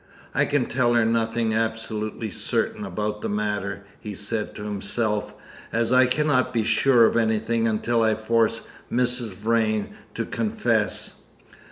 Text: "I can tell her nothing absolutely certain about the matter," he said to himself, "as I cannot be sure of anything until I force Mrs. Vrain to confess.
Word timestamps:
"I 0.33 0.45
can 0.45 0.65
tell 0.65 0.95
her 0.95 1.05
nothing 1.05 1.53
absolutely 1.53 2.31
certain 2.31 2.83
about 2.85 3.21
the 3.21 3.29
matter," 3.29 3.83
he 3.99 4.15
said 4.15 4.55
to 4.55 4.63
himself, 4.63 5.35
"as 5.71 5.93
I 5.93 6.07
cannot 6.07 6.51
be 6.51 6.63
sure 6.63 7.05
of 7.05 7.15
anything 7.15 7.67
until 7.67 8.01
I 8.01 8.15
force 8.15 8.65
Mrs. 8.91 9.35
Vrain 9.35 9.91
to 10.15 10.25
confess. 10.25 11.21